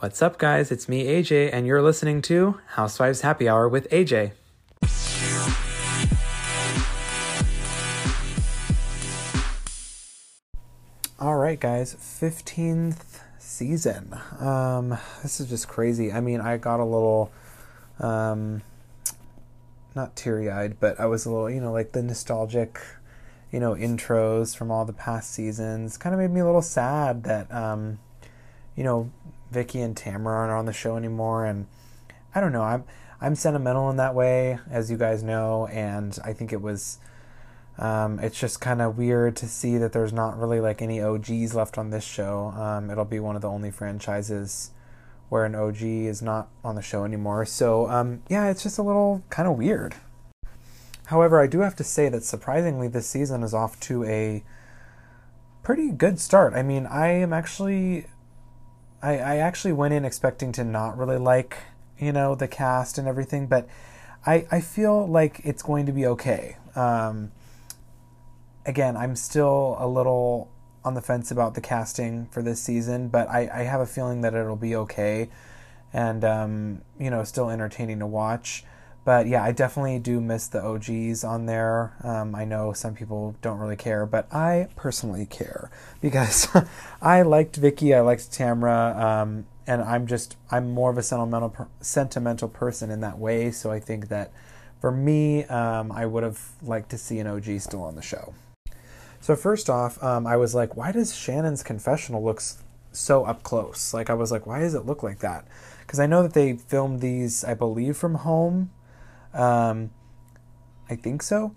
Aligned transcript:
What's 0.00 0.22
up, 0.22 0.38
guys? 0.38 0.70
It's 0.70 0.88
me, 0.88 1.06
AJ, 1.06 1.50
and 1.52 1.66
you're 1.66 1.82
listening 1.82 2.22
to 2.22 2.60
Housewives 2.74 3.22
Happy 3.22 3.48
Hour 3.48 3.68
with 3.68 3.90
AJ. 3.90 4.30
All 11.18 11.34
right, 11.34 11.58
guys, 11.58 11.96
15th 11.96 13.22
season. 13.40 14.16
Um, 14.38 14.96
this 15.24 15.40
is 15.40 15.48
just 15.48 15.66
crazy. 15.66 16.12
I 16.12 16.20
mean, 16.20 16.40
I 16.40 16.58
got 16.58 16.78
a 16.78 16.84
little, 16.84 17.32
um, 17.98 18.62
not 19.96 20.14
teary 20.14 20.48
eyed, 20.48 20.78
but 20.78 21.00
I 21.00 21.06
was 21.06 21.26
a 21.26 21.30
little, 21.30 21.50
you 21.50 21.60
know, 21.60 21.72
like 21.72 21.90
the 21.90 22.04
nostalgic, 22.04 22.78
you 23.50 23.58
know, 23.58 23.74
intros 23.74 24.56
from 24.56 24.70
all 24.70 24.84
the 24.84 24.92
past 24.92 25.32
seasons 25.32 25.96
kind 25.96 26.14
of 26.14 26.20
made 26.20 26.30
me 26.30 26.38
a 26.38 26.46
little 26.46 26.62
sad 26.62 27.24
that, 27.24 27.52
um, 27.52 27.98
you 28.76 28.84
know, 28.84 29.10
Vicki 29.50 29.80
and 29.80 29.96
Tamara 29.96 30.36
aren't 30.36 30.52
on 30.52 30.66
the 30.66 30.72
show 30.72 30.96
anymore, 30.96 31.44
and 31.44 31.66
I 32.34 32.40
don't 32.40 32.52
know. 32.52 32.62
I'm 32.62 32.84
I'm 33.20 33.34
sentimental 33.34 33.90
in 33.90 33.96
that 33.96 34.14
way, 34.14 34.58
as 34.70 34.90
you 34.90 34.96
guys 34.96 35.22
know, 35.22 35.66
and 35.68 36.18
I 36.24 36.32
think 36.32 36.52
it 36.52 36.62
was. 36.62 36.98
Um, 37.78 38.18
it's 38.18 38.38
just 38.38 38.60
kind 38.60 38.82
of 38.82 38.98
weird 38.98 39.36
to 39.36 39.46
see 39.46 39.78
that 39.78 39.92
there's 39.92 40.12
not 40.12 40.36
really 40.36 40.60
like 40.60 40.82
any 40.82 41.00
OGs 41.00 41.54
left 41.54 41.78
on 41.78 41.90
this 41.90 42.02
show. 42.02 42.48
Um, 42.56 42.90
it'll 42.90 43.04
be 43.04 43.20
one 43.20 43.36
of 43.36 43.42
the 43.42 43.48
only 43.48 43.70
franchises 43.70 44.72
where 45.28 45.44
an 45.44 45.54
OG 45.54 45.82
is 45.82 46.20
not 46.20 46.48
on 46.64 46.74
the 46.74 46.82
show 46.82 47.04
anymore. 47.04 47.44
So 47.44 47.88
um, 47.88 48.22
yeah, 48.28 48.50
it's 48.50 48.64
just 48.64 48.78
a 48.78 48.82
little 48.82 49.22
kind 49.30 49.48
of 49.48 49.56
weird. 49.56 49.94
However, 51.06 51.40
I 51.40 51.46
do 51.46 51.60
have 51.60 51.76
to 51.76 51.84
say 51.84 52.08
that 52.08 52.24
surprisingly, 52.24 52.88
this 52.88 53.06
season 53.06 53.42
is 53.42 53.54
off 53.54 53.80
to 53.80 54.04
a 54.04 54.42
pretty 55.62 55.90
good 55.90 56.20
start. 56.20 56.52
I 56.54 56.62
mean, 56.62 56.86
I 56.86 57.08
am 57.08 57.32
actually 57.32 58.06
I, 59.02 59.18
I 59.18 59.36
actually 59.36 59.72
went 59.72 59.94
in 59.94 60.04
expecting 60.04 60.52
to 60.52 60.64
not 60.64 60.98
really 60.98 61.18
like, 61.18 61.58
you 61.98 62.12
know, 62.12 62.34
the 62.34 62.48
cast 62.48 62.98
and 62.98 63.06
everything, 63.06 63.46
but 63.46 63.68
I, 64.26 64.46
I 64.50 64.60
feel 64.60 65.06
like 65.06 65.40
it's 65.44 65.62
going 65.62 65.86
to 65.86 65.92
be 65.92 66.06
okay. 66.06 66.56
Um, 66.74 67.32
again, 68.66 68.96
I'm 68.96 69.16
still 69.16 69.76
a 69.78 69.86
little 69.86 70.50
on 70.84 70.94
the 70.94 71.02
fence 71.02 71.30
about 71.30 71.54
the 71.54 71.60
casting 71.60 72.26
for 72.26 72.42
this 72.42 72.60
season, 72.60 73.08
but 73.08 73.28
I, 73.28 73.48
I 73.52 73.62
have 73.62 73.80
a 73.80 73.86
feeling 73.86 74.20
that 74.22 74.34
it'll 74.34 74.56
be 74.56 74.74
okay 74.76 75.28
and, 75.92 76.24
um, 76.24 76.82
you 76.98 77.10
know, 77.10 77.24
still 77.24 77.50
entertaining 77.50 78.00
to 78.00 78.06
watch. 78.06 78.64
But 79.08 79.26
yeah, 79.26 79.42
I 79.42 79.52
definitely 79.52 79.98
do 80.00 80.20
miss 80.20 80.48
the 80.48 80.62
OGs 80.62 81.24
on 81.24 81.46
there. 81.46 81.94
Um, 82.04 82.34
I 82.34 82.44
know 82.44 82.74
some 82.74 82.94
people 82.94 83.36
don't 83.40 83.56
really 83.56 83.74
care, 83.74 84.04
but 84.04 84.30
I 84.30 84.68
personally 84.76 85.24
care 85.24 85.70
because 86.02 86.46
I 87.00 87.22
liked 87.22 87.56
Vicki, 87.56 87.94
I 87.94 88.00
liked 88.00 88.30
Tamra, 88.30 88.94
um, 89.00 89.46
and 89.66 89.80
I'm 89.80 90.06
just 90.06 90.36
I'm 90.50 90.72
more 90.72 90.90
of 90.90 90.98
a 90.98 91.02
sentimental 91.02 91.68
sentimental 91.80 92.50
person 92.50 92.90
in 92.90 93.00
that 93.00 93.18
way. 93.18 93.50
So 93.50 93.70
I 93.70 93.80
think 93.80 94.08
that 94.08 94.30
for 94.78 94.90
me, 94.90 95.44
um, 95.44 95.90
I 95.90 96.04
would 96.04 96.22
have 96.22 96.42
liked 96.62 96.90
to 96.90 96.98
see 96.98 97.18
an 97.18 97.26
OG 97.26 97.62
still 97.62 97.84
on 97.84 97.96
the 97.96 98.02
show. 98.02 98.34
So 99.22 99.34
first 99.36 99.70
off, 99.70 100.02
um, 100.04 100.26
I 100.26 100.36
was 100.36 100.54
like, 100.54 100.76
why 100.76 100.92
does 100.92 101.16
Shannon's 101.16 101.62
confessional 101.62 102.22
look 102.22 102.42
so 102.92 103.24
up 103.24 103.42
close? 103.42 103.94
Like 103.94 104.10
I 104.10 104.14
was 104.14 104.30
like, 104.30 104.46
why 104.46 104.58
does 104.58 104.74
it 104.74 104.84
look 104.84 105.02
like 105.02 105.20
that? 105.20 105.46
Because 105.80 105.98
I 105.98 106.04
know 106.04 106.22
that 106.22 106.34
they 106.34 106.52
filmed 106.52 107.00
these, 107.00 107.42
I 107.42 107.54
believe, 107.54 107.96
from 107.96 108.16
home 108.16 108.68
um, 109.34 109.90
I 110.88 110.96
think 110.96 111.22
so. 111.22 111.54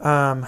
Um, 0.00 0.46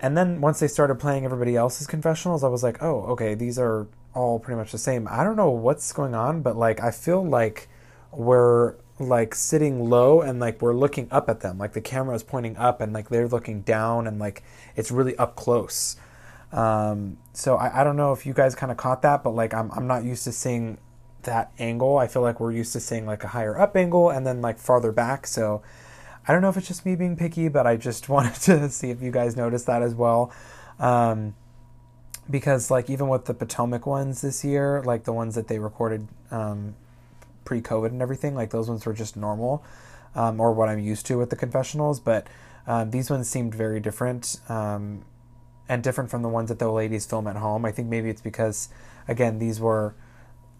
and 0.00 0.16
then 0.16 0.40
once 0.40 0.60
they 0.60 0.68
started 0.68 0.96
playing 0.96 1.24
everybody 1.24 1.56
else's 1.56 1.86
confessionals, 1.86 2.44
I 2.44 2.48
was 2.48 2.62
like, 2.62 2.82
oh, 2.82 3.02
okay, 3.12 3.34
these 3.34 3.58
are 3.58 3.86
all 4.14 4.38
pretty 4.38 4.58
much 4.58 4.72
the 4.72 4.78
same. 4.78 5.08
I 5.10 5.24
don't 5.24 5.36
know 5.36 5.50
what's 5.50 5.92
going 5.92 6.14
on, 6.14 6.42
but 6.42 6.56
like 6.56 6.80
I 6.80 6.90
feel 6.90 7.24
like 7.24 7.68
we're 8.12 8.74
like 8.98 9.34
sitting 9.34 9.88
low 9.90 10.20
and 10.20 10.38
like 10.38 10.62
we're 10.62 10.74
looking 10.74 11.08
up 11.10 11.28
at 11.28 11.40
them. 11.40 11.58
Like 11.58 11.72
the 11.72 11.80
camera 11.80 12.14
is 12.14 12.22
pointing 12.22 12.56
up 12.56 12.80
and 12.80 12.92
like 12.92 13.08
they're 13.08 13.28
looking 13.28 13.62
down 13.62 14.06
and 14.06 14.18
like 14.18 14.42
it's 14.76 14.90
really 14.90 15.16
up 15.16 15.36
close. 15.36 15.96
Um, 16.52 17.18
so 17.32 17.56
I, 17.56 17.80
I 17.80 17.84
don't 17.84 17.96
know 17.96 18.12
if 18.12 18.24
you 18.24 18.32
guys 18.32 18.54
kind 18.54 18.70
of 18.70 18.78
caught 18.78 19.02
that, 19.02 19.24
but 19.24 19.30
like 19.30 19.52
I'm 19.52 19.70
I'm 19.72 19.86
not 19.86 20.04
used 20.04 20.24
to 20.24 20.32
seeing 20.32 20.78
that 21.24 21.52
angle. 21.58 21.98
I 21.98 22.06
feel 22.06 22.22
like 22.22 22.40
we're 22.40 22.52
used 22.52 22.72
to 22.74 22.80
seeing 22.80 23.06
like 23.06 23.24
a 23.24 23.28
higher 23.28 23.58
up 23.58 23.76
angle 23.76 24.10
and 24.10 24.26
then 24.26 24.40
like 24.40 24.58
farther 24.58 24.92
back. 24.92 25.26
So 25.26 25.62
I 26.26 26.32
don't 26.32 26.42
know 26.42 26.48
if 26.48 26.56
it's 26.56 26.68
just 26.68 26.86
me 26.86 26.96
being 26.96 27.16
picky, 27.16 27.48
but 27.48 27.66
I 27.66 27.76
just 27.76 28.08
wanted 28.08 28.34
to 28.34 28.68
see 28.70 28.90
if 28.90 29.02
you 29.02 29.10
guys 29.10 29.36
noticed 29.36 29.66
that 29.66 29.82
as 29.82 29.94
well. 29.94 30.32
Um, 30.78 31.34
because 32.30 32.70
like 32.70 32.88
even 32.88 33.08
with 33.08 33.26
the 33.26 33.34
Potomac 33.34 33.86
ones 33.86 34.22
this 34.22 34.44
year, 34.44 34.82
like 34.84 35.04
the 35.04 35.12
ones 35.12 35.34
that 35.34 35.48
they 35.48 35.58
recorded 35.58 36.08
um, 36.30 36.74
pre-COVID 37.44 37.88
and 37.88 38.00
everything, 38.00 38.34
like 38.34 38.50
those 38.50 38.68
ones 38.68 38.86
were 38.86 38.94
just 38.94 39.16
normal, 39.16 39.62
um, 40.14 40.40
or 40.40 40.52
what 40.52 40.68
I'm 40.68 40.78
used 40.78 41.06
to 41.06 41.18
with 41.18 41.30
the 41.30 41.36
confessionals. 41.36 42.00
But 42.00 42.26
um, 42.66 42.90
these 42.90 43.10
ones 43.10 43.28
seemed 43.28 43.54
very 43.54 43.78
different 43.78 44.40
um, 44.48 45.04
and 45.68 45.82
different 45.82 46.10
from 46.10 46.22
the 46.22 46.28
ones 46.28 46.48
that 46.48 46.58
the 46.58 46.70
ladies 46.70 47.04
film 47.04 47.26
at 47.26 47.36
home. 47.36 47.64
I 47.64 47.72
think 47.72 47.88
maybe 47.88 48.08
it's 48.08 48.22
because 48.22 48.68
again 49.06 49.38
these 49.38 49.60
were 49.60 49.94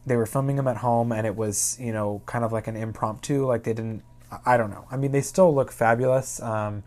they 0.06 0.16
were 0.16 0.26
filming 0.26 0.56
them 0.56 0.68
at 0.68 0.78
home 0.78 1.12
and 1.12 1.26
it 1.26 1.36
was 1.36 1.76
you 1.80 1.92
know 1.92 2.22
kind 2.26 2.44
of 2.44 2.52
like 2.52 2.66
an 2.66 2.76
impromptu 2.76 3.46
like 3.46 3.64
they 3.64 3.72
didn't 3.72 4.02
i 4.44 4.56
don't 4.56 4.70
know. 4.70 4.86
I 4.90 4.96
mean 4.96 5.12
they 5.12 5.20
still 5.20 5.54
look 5.54 5.70
fabulous 5.70 6.40
um, 6.42 6.82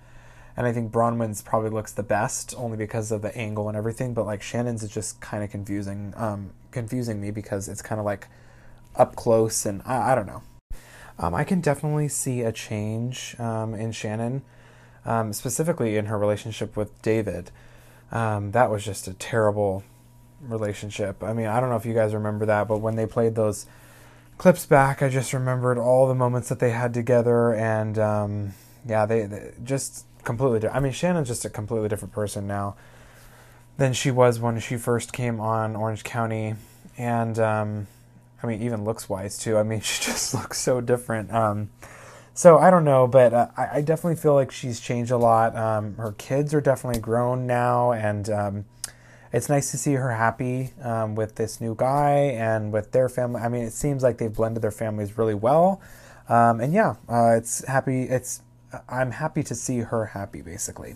and 0.55 0.67
i 0.67 0.73
think 0.73 0.91
braunwyn's 0.91 1.41
probably 1.41 1.69
looks 1.69 1.91
the 1.91 2.03
best 2.03 2.53
only 2.57 2.77
because 2.77 3.11
of 3.11 3.21
the 3.21 3.35
angle 3.37 3.67
and 3.67 3.77
everything 3.77 4.13
but 4.13 4.25
like 4.25 4.41
shannon's 4.41 4.83
is 4.83 4.89
just 4.89 5.21
kind 5.21 5.43
of 5.43 5.49
confusing 5.49 6.13
um, 6.17 6.51
confusing 6.71 7.21
me 7.21 7.31
because 7.31 7.67
it's 7.67 7.81
kind 7.81 7.99
of 7.99 8.05
like 8.05 8.27
up 8.95 9.15
close 9.15 9.65
and 9.65 9.81
i, 9.85 10.11
I 10.11 10.15
don't 10.15 10.27
know. 10.27 10.43
Um, 11.19 11.33
i 11.33 11.43
can 11.43 11.61
definitely 11.61 12.09
see 12.09 12.41
a 12.41 12.51
change 12.51 13.35
um, 13.39 13.73
in 13.73 13.91
shannon 13.91 14.43
um, 15.05 15.31
specifically 15.31 15.95
in 15.95 16.07
her 16.07 16.17
relationship 16.17 16.75
with 16.75 17.01
david. 17.01 17.51
Um, 18.11 18.51
that 18.51 18.69
was 18.69 18.85
just 18.85 19.07
a 19.07 19.13
terrible 19.13 19.83
relationship. 20.41 21.23
I 21.23 21.33
mean, 21.33 21.47
I 21.47 21.59
don't 21.59 21.69
know 21.69 21.75
if 21.75 21.85
you 21.85 21.93
guys 21.93 22.13
remember 22.13 22.45
that, 22.45 22.67
but 22.67 22.77
when 22.79 22.95
they 22.95 23.05
played 23.05 23.35
those 23.35 23.65
clips 24.37 24.65
back, 24.65 25.01
I 25.01 25.09
just 25.09 25.33
remembered 25.33 25.77
all 25.77 26.07
the 26.07 26.15
moments 26.15 26.49
that 26.49 26.59
they 26.59 26.71
had 26.71 26.93
together, 26.93 27.53
and 27.53 27.97
um, 27.97 28.53
yeah, 28.85 29.05
they, 29.05 29.23
they 29.23 29.53
just 29.63 30.05
completely. 30.23 30.59
Different. 30.59 30.77
I 30.77 30.79
mean, 30.79 30.91
Shannon's 30.91 31.27
just 31.27 31.45
a 31.45 31.49
completely 31.49 31.89
different 31.89 32.13
person 32.13 32.47
now 32.47 32.75
than 33.77 33.93
she 33.93 34.11
was 34.11 34.39
when 34.39 34.59
she 34.59 34.77
first 34.77 35.13
came 35.13 35.39
on 35.39 35.75
Orange 35.75 36.03
County, 36.03 36.55
and 36.97 37.37
um, 37.39 37.87
I 38.41 38.47
mean, 38.47 38.61
even 38.61 38.83
looks 38.83 39.09
wise 39.09 39.37
too. 39.37 39.57
I 39.57 39.63
mean, 39.63 39.81
she 39.81 40.03
just 40.03 40.33
looks 40.33 40.59
so 40.59 40.81
different. 40.81 41.31
Um, 41.33 41.69
so 42.33 42.59
I 42.59 42.69
don't 42.69 42.85
know, 42.85 43.07
but 43.07 43.33
uh, 43.33 43.47
I, 43.57 43.77
I, 43.77 43.81
definitely 43.81 44.17
feel 44.17 44.35
like 44.35 44.51
she's 44.51 44.79
changed 44.79 45.09
a 45.09 45.17
lot. 45.17 45.55
Um, 45.55 45.95
her 45.95 46.11
kids 46.11 46.53
are 46.53 46.61
definitely 46.61 47.01
grown 47.01 47.47
now, 47.47 47.93
and 47.93 48.29
um, 48.29 48.65
it's 49.33 49.49
nice 49.49 49.71
to 49.71 49.77
see 49.77 49.93
her 49.93 50.11
happy 50.11 50.71
um, 50.81 51.15
with 51.15 51.35
this 51.35 51.59
new 51.59 51.75
guy 51.75 52.15
and 52.35 52.71
with 52.71 52.91
their 52.91 53.09
family. 53.09 53.41
I 53.41 53.49
mean, 53.49 53.63
it 53.63 53.73
seems 53.73 54.03
like 54.03 54.17
they've 54.17 54.33
blended 54.33 54.61
their 54.61 54.71
families 54.71 55.17
really 55.17 55.33
well. 55.33 55.81
Um, 56.29 56.59
and 56.59 56.73
yeah, 56.73 56.95
uh, 57.09 57.35
it's 57.37 57.65
happy. 57.65 58.03
It's 58.03 58.41
I'm 58.89 59.11
happy 59.11 59.43
to 59.43 59.55
see 59.55 59.79
her 59.79 60.07
happy, 60.07 60.41
basically. 60.41 60.95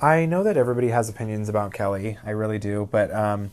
I 0.00 0.26
know 0.26 0.42
that 0.42 0.56
everybody 0.56 0.88
has 0.88 1.08
opinions 1.08 1.48
about 1.48 1.72
Kelly. 1.72 2.18
I 2.24 2.30
really 2.30 2.58
do, 2.58 2.88
but 2.90 3.12
um, 3.14 3.50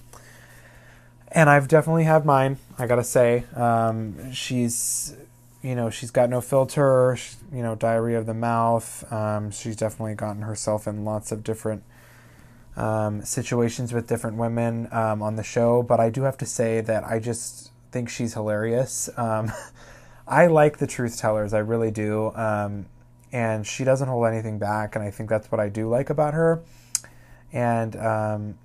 and 1.32 1.50
I've 1.50 1.68
definitely 1.68 2.04
had 2.04 2.26
mine. 2.26 2.58
I 2.78 2.86
gotta 2.86 3.04
say, 3.04 3.46
um, 3.56 4.32
she's 4.34 5.16
you 5.62 5.74
know 5.74 5.90
she's 5.90 6.12
got 6.12 6.30
no 6.30 6.42
filter. 6.42 7.16
She, 7.18 7.36
you 7.54 7.64
know, 7.64 7.76
diarrhea 7.76 8.20
of 8.20 8.26
the 8.26 8.34
mouth. 8.34 9.12
Um, 9.12 9.52
she's 9.52 9.76
definitely 9.76 10.16
gotten 10.16 10.44
herself 10.44 10.88
in 10.88 11.06
lots 11.06 11.32
of 11.32 11.44
different 11.44 11.84
um, 12.76 13.24
situations 13.24 13.94
with 13.94 14.08
different 14.08 14.38
women 14.38 14.88
um, 14.92 15.22
on 15.22 15.36
the 15.36 15.44
show, 15.44 15.84
but 15.84 16.00
I 16.00 16.10
do 16.10 16.24
have 16.24 16.38
to 16.40 16.46
say 16.46 16.82
that 16.82 17.04
I 17.04 17.20
just 17.20 17.72
think 17.92 18.10
she's 18.10 18.34
hilarious. 18.34 19.10
Um, 19.18 19.52
I 20.28 20.48
like 20.48 20.78
the 20.78 20.88
truth 20.88 21.18
tellers, 21.18 21.54
I 21.54 21.60
really 21.60 21.92
do. 21.92 22.32
Um, 22.36 22.86
and 23.32 23.66
she 23.66 23.84
doesn't 23.84 24.08
hold 24.08 24.28
anything 24.28 24.60
back, 24.60 24.96
and 24.96 25.04
I 25.04 25.10
think 25.10 25.30
that's 25.30 25.52
what 25.52 25.60
I 25.60 25.68
do 25.68 25.90
like 25.90 26.10
about 26.10 26.34
her. 26.34 26.62
And 27.52 27.96
um, 27.96 28.58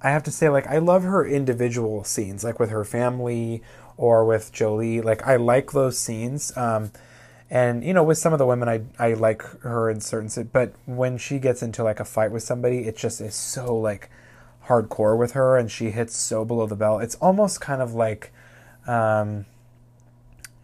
I 0.00 0.10
have 0.10 0.22
to 0.24 0.30
say, 0.30 0.48
like, 0.48 0.66
I 0.68 0.78
love 0.78 1.02
her 1.02 1.26
individual 1.26 2.04
scenes, 2.04 2.44
like 2.44 2.60
with 2.60 2.70
her 2.70 2.84
family 2.84 3.62
or 3.96 4.24
with 4.24 4.52
Jolie. 4.52 5.00
Like, 5.00 5.26
I 5.26 5.36
like 5.36 5.72
those 5.72 5.98
scenes. 5.98 6.56
Um, 6.56 6.92
and 7.50 7.84
you 7.84 7.92
know 7.92 8.02
with 8.02 8.18
some 8.18 8.32
of 8.32 8.38
the 8.38 8.46
women 8.46 8.68
i 8.68 8.80
i 8.98 9.14
like 9.14 9.42
her 9.60 9.88
in 9.88 10.00
certain 10.00 10.50
but 10.52 10.72
when 10.84 11.16
she 11.16 11.38
gets 11.38 11.62
into 11.62 11.84
like 11.84 12.00
a 12.00 12.04
fight 12.04 12.30
with 12.30 12.42
somebody 12.42 12.86
it 12.86 12.96
just 12.96 13.20
is 13.20 13.34
so 13.34 13.76
like 13.76 14.10
hardcore 14.66 15.16
with 15.16 15.32
her 15.32 15.56
and 15.56 15.70
she 15.70 15.90
hits 15.90 16.16
so 16.16 16.44
below 16.44 16.66
the 16.66 16.76
belt. 16.76 17.02
It's 17.02 17.14
almost 17.16 17.60
kind 17.60 17.80
of 17.80 17.94
like 17.94 18.32
um, 18.86 19.46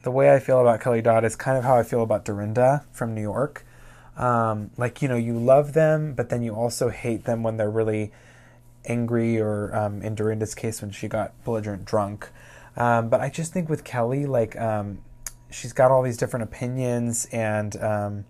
the 0.02 0.10
way 0.10 0.32
i 0.34 0.38
feel 0.38 0.60
about 0.60 0.80
kelly 0.80 1.02
dodd 1.02 1.24
is 1.24 1.36
kind 1.36 1.56
of 1.56 1.64
how 1.64 1.76
i 1.76 1.82
feel 1.82 2.02
about 2.02 2.24
dorinda 2.24 2.84
from 2.92 3.14
new 3.14 3.22
york. 3.22 3.64
Um, 4.16 4.70
like 4.76 5.00
you 5.00 5.08
know 5.08 5.16
you 5.16 5.38
love 5.38 5.72
them 5.72 6.14
but 6.14 6.28
then 6.28 6.42
you 6.42 6.54
also 6.54 6.90
hate 6.90 7.24
them 7.24 7.42
when 7.42 7.56
they're 7.56 7.70
really 7.70 8.12
angry 8.84 9.40
or 9.40 9.74
um, 9.74 10.02
in 10.02 10.14
dorinda's 10.14 10.54
case 10.54 10.82
when 10.82 10.90
she 10.90 11.08
got 11.08 11.32
belligerent 11.44 11.84
drunk. 11.84 12.28
Um, 12.76 13.08
but 13.08 13.20
I 13.20 13.28
just 13.28 13.52
think 13.52 13.68
with 13.68 13.84
Kelly, 13.84 14.24
like, 14.24 14.58
um, 14.58 15.02
she's 15.52 15.72
got 15.72 15.90
all 15.90 16.02
these 16.02 16.16
different 16.16 16.44
opinions, 16.44 17.26
and 17.32 17.76
um, 17.82 18.24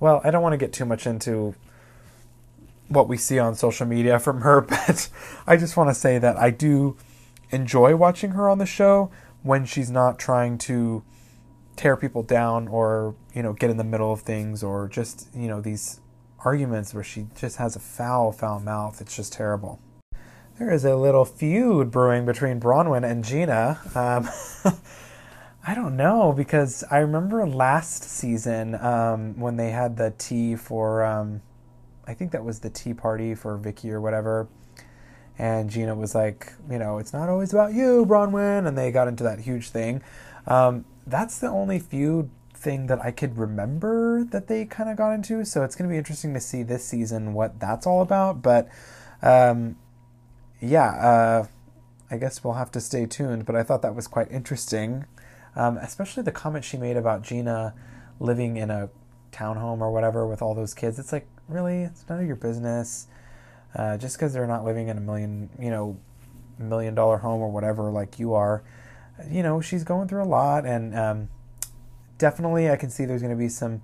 well, 0.00 0.20
I 0.24 0.30
don't 0.30 0.42
want 0.42 0.52
to 0.54 0.58
get 0.58 0.72
too 0.72 0.84
much 0.84 1.06
into 1.06 1.54
what 2.88 3.08
we 3.08 3.16
see 3.16 3.38
on 3.38 3.54
social 3.54 3.86
media 3.86 4.18
from 4.18 4.40
her, 4.42 4.60
but 4.68 5.08
I 5.46 5.56
just 5.56 5.76
want 5.76 5.90
to 5.90 5.94
say 5.94 6.18
that 6.18 6.36
I 6.36 6.50
do 6.50 6.96
enjoy 7.50 7.96
watching 7.96 8.32
her 8.32 8.48
on 8.48 8.58
the 8.58 8.66
show 8.66 9.10
when 9.42 9.64
she's 9.64 9.90
not 9.90 10.18
trying 10.18 10.56
to 10.56 11.02
tear 11.76 11.96
people 11.96 12.22
down 12.22 12.68
or 12.68 13.14
you 13.34 13.42
know 13.42 13.52
get 13.52 13.70
in 13.70 13.76
the 13.76 13.84
middle 13.84 14.12
of 14.12 14.20
things 14.20 14.62
or 14.62 14.88
just 14.88 15.28
you 15.34 15.48
know 15.48 15.60
these 15.60 16.00
arguments 16.44 16.92
where 16.92 17.04
she 17.04 17.26
just 17.34 17.56
has 17.56 17.76
a 17.76 17.80
foul 17.80 18.32
foul 18.32 18.60
mouth. 18.60 19.00
It's 19.00 19.16
just 19.16 19.32
terrible. 19.32 19.80
There 20.58 20.70
is 20.72 20.84
a 20.84 20.96
little 20.96 21.24
feud 21.24 21.90
brewing 21.90 22.26
between 22.26 22.60
braunwyn 22.60 23.08
and 23.08 23.24
gina. 23.24 23.80
Um, 23.94 24.28
i 25.66 25.74
don't 25.74 25.96
know 25.96 26.32
because 26.32 26.84
i 26.90 26.98
remember 26.98 27.46
last 27.46 28.02
season 28.02 28.74
um, 28.76 29.38
when 29.38 29.56
they 29.56 29.70
had 29.70 29.96
the 29.96 30.12
tea 30.18 30.56
for 30.56 31.04
um, 31.04 31.40
i 32.06 32.14
think 32.14 32.32
that 32.32 32.44
was 32.44 32.60
the 32.60 32.70
tea 32.70 32.94
party 32.94 33.34
for 33.34 33.56
vicki 33.56 33.90
or 33.90 34.00
whatever 34.00 34.48
and 35.38 35.70
gina 35.70 35.94
was 35.94 36.14
like 36.14 36.52
you 36.70 36.78
know 36.78 36.98
it's 36.98 37.12
not 37.12 37.28
always 37.28 37.52
about 37.52 37.72
you 37.72 38.04
braunwyn 38.06 38.66
and 38.66 38.76
they 38.76 38.90
got 38.90 39.08
into 39.08 39.22
that 39.24 39.40
huge 39.40 39.70
thing 39.70 40.02
um, 40.46 40.84
that's 41.06 41.38
the 41.38 41.48
only 41.48 41.78
feud 41.78 42.30
thing 42.62 42.86
that 42.86 43.04
I 43.04 43.10
could 43.10 43.36
remember 43.36 44.24
that 44.24 44.46
they 44.46 44.64
kind 44.64 44.88
of 44.88 44.96
got 44.96 45.12
into. 45.12 45.44
So 45.44 45.64
it's 45.64 45.74
going 45.74 45.88
to 45.88 45.92
be 45.92 45.98
interesting 45.98 46.32
to 46.34 46.40
see 46.40 46.62
this 46.62 46.84
season 46.84 47.34
what 47.34 47.58
that's 47.60 47.86
all 47.86 48.02
about. 48.02 48.40
But 48.40 48.68
um, 49.20 49.76
yeah, 50.60 50.90
uh, 50.90 51.46
I 52.10 52.16
guess 52.16 52.42
we'll 52.42 52.54
have 52.54 52.70
to 52.72 52.80
stay 52.80 53.06
tuned. 53.06 53.44
But 53.44 53.56
I 53.56 53.62
thought 53.62 53.82
that 53.82 53.94
was 53.94 54.06
quite 54.06 54.30
interesting, 54.30 55.04
um, 55.56 55.76
especially 55.78 56.22
the 56.22 56.32
comment 56.32 56.64
she 56.64 56.76
made 56.76 56.96
about 56.96 57.22
Gina 57.22 57.74
living 58.20 58.56
in 58.56 58.70
a 58.70 58.90
townhome 59.32 59.80
or 59.80 59.90
whatever 59.90 60.26
with 60.26 60.42
all 60.42 60.54
those 60.54 60.74
kids. 60.74 60.98
It's 60.98 61.12
like, 61.12 61.26
really? 61.48 61.82
It's 61.82 62.04
none 62.08 62.20
of 62.20 62.26
your 62.26 62.36
business. 62.36 63.06
Uh, 63.74 63.96
just 63.96 64.16
because 64.16 64.32
they're 64.32 64.46
not 64.46 64.64
living 64.64 64.88
in 64.88 64.98
a 64.98 65.00
million, 65.00 65.48
you 65.58 65.70
know, 65.70 65.96
million 66.58 66.94
dollar 66.94 67.18
home 67.18 67.40
or 67.40 67.50
whatever 67.50 67.90
like 67.90 68.18
you 68.18 68.34
are 68.34 68.62
you 69.30 69.42
know, 69.42 69.60
she's 69.60 69.84
going 69.84 70.08
through 70.08 70.22
a 70.22 70.24
lot, 70.24 70.66
and 70.66 70.96
um, 70.96 71.28
definitely 72.18 72.70
I 72.70 72.76
can 72.76 72.90
see 72.90 73.04
there's 73.04 73.22
going 73.22 73.34
to 73.34 73.38
be 73.38 73.48
some 73.48 73.82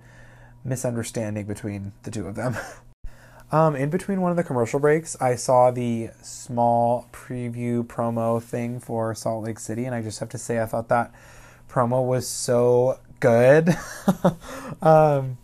misunderstanding 0.63 1.45
between 1.45 1.93
the 2.03 2.11
two 2.11 2.27
of 2.27 2.35
them. 2.35 2.57
um, 3.51 3.75
in 3.75 3.89
between 3.89 4.21
one 4.21 4.31
of 4.31 4.37
the 4.37 4.43
commercial 4.43 4.79
breaks, 4.79 5.19
I 5.21 5.35
saw 5.35 5.71
the 5.71 6.09
small 6.21 7.07
preview 7.11 7.83
promo 7.83 8.41
thing 8.41 8.79
for 8.79 9.13
Salt 9.15 9.43
Lake 9.43 9.59
City, 9.59 9.85
and 9.85 9.95
I 9.95 10.01
just 10.01 10.19
have 10.19 10.29
to 10.29 10.37
say, 10.37 10.61
I 10.61 10.65
thought 10.65 10.89
that 10.89 11.13
promo 11.69 12.05
was 12.05 12.27
so 12.27 12.99
good. 13.19 13.69
um, 14.81 15.37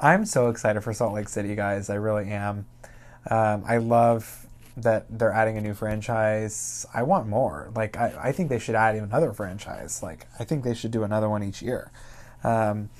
I'm 0.00 0.24
so 0.24 0.48
excited 0.48 0.82
for 0.82 0.92
Salt 0.92 1.14
Lake 1.14 1.28
City, 1.28 1.54
guys. 1.54 1.88
I 1.88 1.94
really 1.94 2.30
am. 2.30 2.66
Um, 3.30 3.64
I 3.66 3.78
love 3.78 4.46
that 4.76 5.06
they're 5.10 5.32
adding 5.32 5.58
a 5.58 5.60
new 5.60 5.74
franchise. 5.74 6.86
I 6.94 7.02
want 7.02 7.28
more. 7.28 7.70
Like 7.74 7.96
I, 7.96 8.14
I 8.20 8.32
think 8.32 8.48
they 8.48 8.58
should 8.58 8.74
add 8.74 8.94
another 8.94 9.32
franchise. 9.32 10.02
Like 10.02 10.26
I 10.38 10.44
think 10.44 10.64
they 10.64 10.74
should 10.74 10.90
do 10.90 11.02
another 11.02 11.28
one 11.28 11.42
each 11.42 11.62
year. 11.62 11.90
Um, 12.44 12.90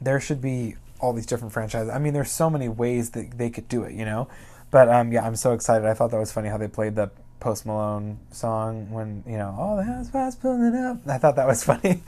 there 0.00 0.20
should 0.20 0.40
be 0.40 0.76
all 1.00 1.12
these 1.12 1.26
different 1.26 1.52
franchises. 1.52 1.90
I 1.90 1.98
mean, 1.98 2.12
there's 2.12 2.30
so 2.30 2.48
many 2.48 2.68
ways 2.68 3.10
that 3.10 3.38
they 3.38 3.50
could 3.50 3.68
do 3.68 3.82
it, 3.82 3.92
you 3.92 4.04
know. 4.04 4.28
But 4.70 4.88
um, 4.88 5.12
yeah, 5.12 5.26
I'm 5.26 5.36
so 5.36 5.52
excited. 5.52 5.86
I 5.86 5.94
thought 5.94 6.12
that 6.12 6.18
was 6.18 6.32
funny 6.32 6.48
how 6.48 6.56
they 6.56 6.68
played 6.68 6.94
the 6.94 7.10
Post 7.42 7.66
Malone 7.66 8.20
song 8.30 8.88
when 8.92 9.24
you 9.26 9.36
know 9.36 9.52
all 9.58 9.76
the 9.76 9.82
house 9.82 10.08
fast 10.08 10.40
pulling 10.40 10.62
it 10.62 10.76
up. 10.76 10.98
I 11.08 11.18
thought 11.18 11.34
that 11.34 11.48
was 11.48 11.64
funny. 11.70 12.00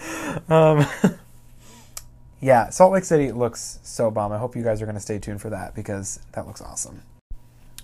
um, 0.49 0.87
yeah, 2.41 2.71
Salt 2.71 2.93
Lake 2.93 3.03
City 3.03 3.33
looks 3.33 3.81
so 3.83 4.13
bomb. 4.13 4.31
I 4.31 4.39
hope 4.39 4.55
you 4.55 4.63
guys 4.63 4.81
are 4.81 4.85
going 4.85 4.95
to 4.95 5.01
stay 5.01 5.19
tuned 5.19 5.41
for 5.41 5.51
that 5.51 5.75
because 5.75 6.21
that 6.33 6.47
looks 6.47 6.63
awesome. 6.63 7.03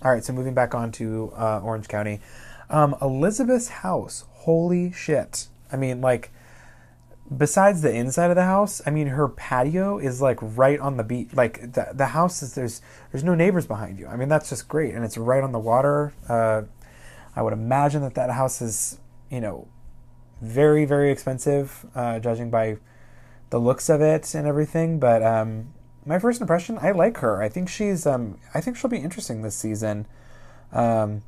All 0.01 0.09
right, 0.11 0.23
so 0.23 0.31
moving 0.31 0.53
back 0.53 0.73
on 0.73 0.93
to 0.93 1.33
uh, 1.35 1.59
Orange 1.59 1.89
County. 1.89 2.21
Um, 2.69 2.95
Elizabeth's 3.01 3.67
house, 3.67 4.23
holy 4.31 4.93
shit. 4.93 5.49
I 5.73 5.75
mean, 5.75 5.99
like, 5.99 6.31
besides 7.35 7.81
the 7.81 7.93
inside 7.93 8.29
of 8.29 8.37
the 8.37 8.45
house, 8.45 8.81
I 8.85 8.91
mean, 8.91 9.07
her 9.07 9.27
patio 9.27 9.97
is 9.97 10.21
like 10.21 10.39
right 10.41 10.79
on 10.79 10.95
the 10.95 11.03
beach. 11.03 11.33
Like, 11.33 11.73
the, 11.73 11.89
the 11.93 12.07
house 12.07 12.41
is, 12.41 12.55
there's, 12.55 12.81
there's 13.11 13.25
no 13.25 13.35
neighbors 13.35 13.67
behind 13.67 13.99
you. 13.99 14.07
I 14.07 14.15
mean, 14.15 14.29
that's 14.29 14.49
just 14.49 14.69
great. 14.69 14.95
And 14.95 15.03
it's 15.03 15.17
right 15.17 15.43
on 15.43 15.51
the 15.51 15.59
water. 15.59 16.13
Uh, 16.29 16.61
I 17.35 17.41
would 17.41 17.53
imagine 17.53 18.01
that 18.01 18.15
that 18.15 18.29
house 18.31 18.61
is, 18.61 18.99
you 19.29 19.41
know, 19.41 19.67
very, 20.41 20.85
very 20.85 21.11
expensive, 21.11 21.85
uh, 21.95 22.19
judging 22.19 22.49
by 22.49 22.77
the 23.49 23.59
looks 23.59 23.89
of 23.89 24.01
it 24.01 24.33
and 24.33 24.47
everything. 24.47 24.99
But, 24.99 25.23
um, 25.23 25.73
my 26.05 26.19
first 26.19 26.41
impression, 26.41 26.77
I 26.81 26.91
like 26.91 27.17
her. 27.17 27.41
I 27.41 27.49
think 27.49 27.69
she's 27.69 28.05
um 28.05 28.39
I 28.53 28.61
think 28.61 28.77
she'll 28.77 28.89
be 28.89 28.97
interesting 28.97 29.41
this 29.41 29.55
season. 29.55 30.07
Um 30.71 31.21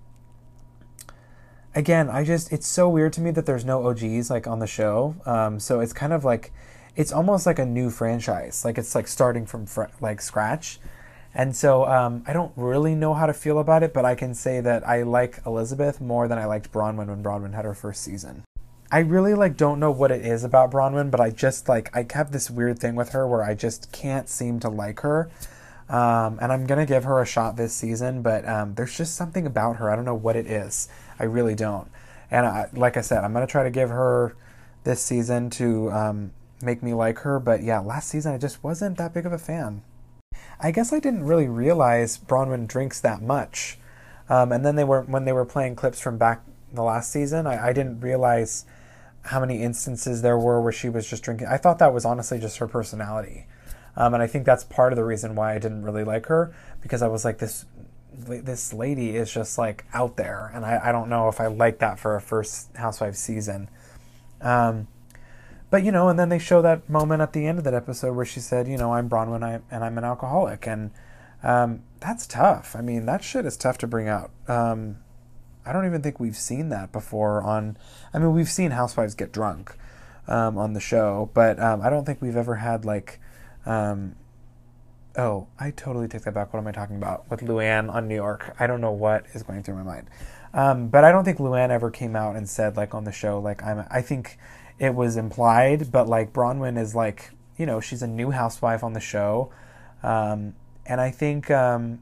again, 1.75 2.09
I 2.09 2.23
just 2.23 2.51
it's 2.51 2.67
so 2.67 2.89
weird 2.89 3.13
to 3.13 3.21
me 3.21 3.31
that 3.31 3.45
there's 3.45 3.65
no 3.65 3.87
OGs 3.87 4.29
like 4.29 4.47
on 4.47 4.59
the 4.59 4.67
show. 4.67 5.15
Um 5.25 5.59
so 5.59 5.79
it's 5.79 5.93
kind 5.93 6.13
of 6.13 6.25
like 6.25 6.51
it's 6.95 7.11
almost 7.11 7.45
like 7.45 7.59
a 7.59 7.65
new 7.65 7.89
franchise. 7.89 8.65
Like 8.65 8.77
it's 8.77 8.95
like 8.95 9.07
starting 9.07 9.45
from 9.45 9.65
fr- 9.65 9.93
like 10.01 10.21
scratch. 10.21 10.79
And 11.35 11.55
so 11.55 11.85
um, 11.85 12.23
I 12.27 12.33
don't 12.33 12.51
really 12.55 12.93
know 12.93 13.13
how 13.13 13.25
to 13.25 13.33
feel 13.33 13.59
about 13.59 13.81
it, 13.81 13.93
but 13.93 14.05
I 14.05 14.15
can 14.15 14.35
say 14.35 14.61
that 14.61 14.87
I 14.87 15.01
like 15.03 15.39
Elizabeth 15.45 15.99
more 15.99 16.27
than 16.27 16.37
I 16.37 16.45
liked 16.45 16.71
Braunwyn 16.71 17.07
when 17.07 17.23
Braunwyn 17.23 17.53
had 17.53 17.65
her 17.65 17.73
first 17.73 18.03
season. 18.03 18.43
I 18.91 18.99
really 18.99 19.33
like 19.33 19.57
don't 19.57 19.79
know 19.79 19.89
what 19.89 20.11
it 20.11 20.23
is 20.23 20.43
about 20.43 20.69
Braunwyn, 20.69 21.09
but 21.09 21.19
I 21.19 21.31
just 21.31 21.67
like 21.67 21.89
I 21.97 22.05
have 22.13 22.31
this 22.31 22.51
weird 22.51 22.77
thing 22.77 22.93
with 22.93 23.09
her 23.09 23.27
where 23.27 23.43
I 23.43 23.55
just 23.55 23.91
can't 23.91 24.29
seem 24.29 24.59
to 24.59 24.69
like 24.69 24.99
her. 24.99 25.31
Um, 25.89 26.37
and 26.39 26.51
I'm 26.53 26.67
gonna 26.67 26.85
give 26.85 27.03
her 27.03 27.19
a 27.19 27.25
shot 27.25 27.55
this 27.55 27.73
season, 27.73 28.21
but 28.21 28.47
um, 28.47 28.75
there's 28.75 28.95
just 28.95 29.15
something 29.15 29.47
about 29.47 29.77
her. 29.77 29.89
I 29.89 29.95
don't 29.95 30.05
know 30.05 30.13
what 30.13 30.35
it 30.35 30.45
is. 30.45 30.89
I 31.19 31.23
really 31.23 31.55
don't. 31.55 31.89
And 32.29 32.45
I, 32.45 32.69
like 32.73 32.95
I 32.95 33.01
said, 33.01 33.23
I'm 33.23 33.33
gonna 33.33 33.47
try 33.47 33.63
to 33.63 33.71
give 33.71 33.89
her 33.89 34.35
this 34.83 35.01
season 35.01 35.49
to 35.51 35.91
um, 35.91 36.31
make 36.61 36.83
me 36.83 36.93
like 36.93 37.17
her. 37.19 37.39
But 37.39 37.63
yeah, 37.63 37.79
last 37.79 38.09
season 38.09 38.35
I 38.35 38.37
just 38.37 38.63
wasn't 38.63 38.99
that 38.99 39.11
big 39.11 39.25
of 39.25 39.33
a 39.33 39.39
fan. 39.39 39.81
I 40.63 40.71
guess 40.71 40.93
I 40.93 40.99
didn't 40.99 41.25
really 41.25 41.49
realize 41.49 42.17
Braunwyn 42.17 42.67
drinks 42.67 43.01
that 43.01 43.21
much. 43.21 43.77
Um, 44.29 44.53
and 44.53 44.65
then 44.65 44.77
they 44.77 44.85
were 44.85 45.01
when 45.01 45.25
they 45.25 45.33
were 45.33 45.45
playing 45.45 45.75
clips 45.75 45.99
from 45.99 46.17
back 46.17 46.41
the 46.71 46.81
last 46.81 47.11
season, 47.11 47.45
I, 47.45 47.67
I 47.67 47.73
didn't 47.73 47.99
realize 47.99 48.65
how 49.25 49.41
many 49.41 49.61
instances 49.61 50.21
there 50.21 50.37
were 50.37 50.61
where 50.61 50.71
she 50.71 50.89
was 50.89 51.07
just 51.07 51.21
drinking. 51.21 51.47
I 51.47 51.57
thought 51.57 51.79
that 51.79 51.93
was 51.93 52.05
honestly 52.05 52.39
just 52.39 52.57
her 52.57 52.67
personality. 52.67 53.45
Um, 53.95 54.13
and 54.13 54.23
I 54.23 54.27
think 54.27 54.45
that's 54.45 54.63
part 54.63 54.91
of 54.91 54.97
the 54.97 55.03
reason 55.03 55.35
why 55.35 55.53
I 55.53 55.59
didn't 55.59 55.83
really 55.83 56.03
like 56.03 56.25
her 56.27 56.55
because 56.81 57.01
I 57.01 57.07
was 57.07 57.23
like 57.23 57.37
this 57.37 57.65
this 58.15 58.73
lady 58.73 59.15
is 59.15 59.33
just 59.33 59.57
like 59.57 59.85
out 59.91 60.17
there 60.17 60.51
and 60.53 60.63
I, 60.63 60.79
I 60.83 60.91
don't 60.91 61.09
know 61.09 61.29
if 61.29 61.41
I 61.41 61.47
like 61.47 61.79
that 61.79 61.99
for 61.99 62.15
a 62.15 62.21
first 62.21 62.75
housewife 62.77 63.15
season. 63.15 63.69
Um, 64.39 64.87
but 65.73 65.83
you 65.83 65.91
know, 65.91 66.07
and 66.07 66.19
then 66.19 66.29
they 66.29 66.37
show 66.37 66.61
that 66.61 66.87
moment 66.87 67.23
at 67.23 67.33
the 67.33 67.47
end 67.47 67.57
of 67.57 67.63
that 67.63 67.73
episode 67.73 68.15
where 68.15 68.25
she 68.25 68.39
said, 68.39 68.67
you 68.67 68.77
know, 68.77 68.93
I'm 68.93 69.09
Braunwyn 69.09 69.43
I, 69.43 69.59
and 69.71 69.83
I'm 69.83 69.97
an 69.97 70.03
alcoholic 70.03 70.67
and 70.67 70.91
um, 71.41 71.81
that's 71.99 72.27
tough. 72.27 72.75
I 72.75 72.81
mean, 72.81 73.07
that 73.07 73.23
shit 73.23 73.43
is 73.43 73.57
tough 73.57 73.79
to 73.79 73.87
bring 73.87 74.07
out. 74.07 74.29
Um, 74.47 74.97
I 75.65 75.73
don't 75.73 75.87
even 75.87 76.03
think 76.03 76.19
we've 76.19 76.37
seen 76.37 76.69
that 76.69 76.91
before 76.91 77.41
on. 77.41 77.75
I 78.13 78.19
mean, 78.19 78.33
we've 78.33 78.51
seen 78.51 78.69
housewives 78.69 79.15
get 79.15 79.31
drunk 79.31 79.75
um, 80.27 80.59
on 80.59 80.73
the 80.73 80.79
show, 80.79 81.31
but 81.33 81.59
um, 81.59 81.81
I 81.81 81.89
don't 81.89 82.05
think 82.05 82.21
we've 82.21 82.37
ever 82.37 82.57
had 82.57 82.85
like. 82.85 83.19
Um, 83.65 84.15
oh, 85.17 85.47
I 85.59 85.71
totally 85.71 86.07
take 86.07 86.21
that 86.21 86.35
back. 86.35 86.53
What 86.53 86.59
am 86.59 86.67
I 86.67 86.71
talking 86.71 86.97
about 86.97 87.27
with 87.31 87.39
Luann 87.39 87.91
on 87.91 88.07
New 88.07 88.13
York? 88.13 88.55
I 88.59 88.67
don't 88.67 88.79
know 88.79 88.91
what 88.91 89.25
is 89.33 89.41
going 89.41 89.63
through 89.63 89.77
my 89.77 89.83
mind, 89.83 90.07
um, 90.53 90.89
but 90.89 91.03
I 91.03 91.11
don't 91.11 91.23
think 91.23 91.39
Luann 91.39 91.71
ever 91.71 91.89
came 91.89 92.15
out 92.15 92.35
and 92.35 92.47
said 92.47 92.77
like 92.77 92.93
on 92.93 93.05
the 93.05 93.11
show 93.11 93.39
like 93.39 93.63
I'm. 93.63 93.87
I 93.89 94.03
think 94.03 94.37
it 94.79 94.95
was 94.95 95.17
implied, 95.17 95.91
but 95.91 96.07
like 96.07 96.33
Braunwyn 96.33 96.77
is 96.77 96.95
like 96.95 97.31
you 97.57 97.65
know 97.65 97.79
she's 97.79 98.01
a 98.01 98.07
new 98.07 98.31
housewife 98.31 98.83
on 98.83 98.93
the 98.93 98.99
show, 98.99 99.51
um, 100.01 100.55
and 100.85 100.99
I 100.99 101.11
think 101.11 101.49
um, 101.51 102.01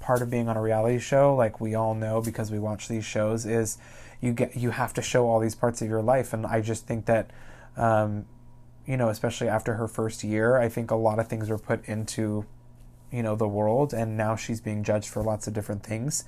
part 0.00 0.22
of 0.22 0.30
being 0.30 0.48
on 0.48 0.56
a 0.56 0.62
reality 0.62 0.98
show, 0.98 1.34
like 1.34 1.60
we 1.60 1.74
all 1.74 1.94
know 1.94 2.20
because 2.20 2.50
we 2.50 2.58
watch 2.58 2.88
these 2.88 3.04
shows, 3.04 3.44
is 3.46 3.78
you 4.20 4.32
get 4.32 4.56
you 4.56 4.70
have 4.70 4.94
to 4.94 5.02
show 5.02 5.26
all 5.28 5.38
these 5.40 5.54
parts 5.54 5.82
of 5.82 5.88
your 5.88 6.02
life, 6.02 6.32
and 6.32 6.46
I 6.46 6.60
just 6.60 6.86
think 6.86 7.06
that, 7.06 7.30
um, 7.76 8.24
you 8.86 8.96
know, 8.96 9.08
especially 9.08 9.48
after 9.48 9.74
her 9.74 9.86
first 9.86 10.24
year, 10.24 10.56
I 10.56 10.68
think 10.68 10.90
a 10.90 10.96
lot 10.96 11.18
of 11.18 11.28
things 11.28 11.50
were 11.50 11.58
put 11.58 11.84
into, 11.86 12.46
you 13.12 13.22
know, 13.22 13.36
the 13.36 13.48
world, 13.48 13.92
and 13.92 14.16
now 14.16 14.34
she's 14.34 14.60
being 14.60 14.82
judged 14.82 15.08
for 15.08 15.22
lots 15.22 15.46
of 15.46 15.52
different 15.52 15.82
things, 15.82 16.24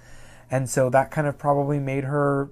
and 0.50 0.68
so 0.68 0.90
that 0.90 1.10
kind 1.10 1.26
of 1.26 1.38
probably 1.38 1.78
made 1.78 2.04
her 2.04 2.50